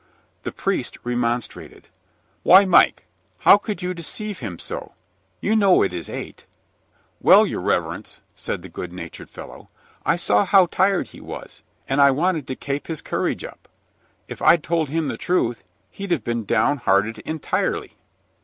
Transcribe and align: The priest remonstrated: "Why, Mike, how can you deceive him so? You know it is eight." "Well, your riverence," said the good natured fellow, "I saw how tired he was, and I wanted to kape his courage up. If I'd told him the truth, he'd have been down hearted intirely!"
The 0.41 0.51
priest 0.51 0.97
remonstrated: 1.03 1.87
"Why, 2.41 2.65
Mike, 2.65 3.05
how 3.41 3.59
can 3.59 3.77
you 3.81 3.93
deceive 3.93 4.39
him 4.39 4.57
so? 4.57 4.93
You 5.41 5.55
know 5.55 5.83
it 5.83 5.93
is 5.93 6.09
eight." 6.09 6.47
"Well, 7.19 7.45
your 7.45 7.61
riverence," 7.61 8.19
said 8.35 8.63
the 8.63 8.67
good 8.67 8.91
natured 8.91 9.29
fellow, 9.29 9.67
"I 10.03 10.15
saw 10.15 10.43
how 10.43 10.65
tired 10.65 11.09
he 11.09 11.21
was, 11.21 11.61
and 11.87 12.01
I 12.01 12.09
wanted 12.09 12.47
to 12.47 12.55
kape 12.55 12.87
his 12.87 13.03
courage 13.03 13.43
up. 13.43 13.67
If 14.27 14.41
I'd 14.41 14.63
told 14.63 14.89
him 14.89 15.07
the 15.07 15.17
truth, 15.17 15.63
he'd 15.91 16.09
have 16.09 16.23
been 16.23 16.45
down 16.45 16.77
hearted 16.77 17.19
intirely!" 17.19 17.99